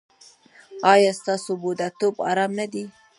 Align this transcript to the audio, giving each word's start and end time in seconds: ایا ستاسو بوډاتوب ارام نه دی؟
ایا 0.93 1.11
ستاسو 1.19 1.51
بوډاتوب 1.61 2.15
ارام 2.29 2.51
نه 2.59 2.65
دی؟ 2.71 2.83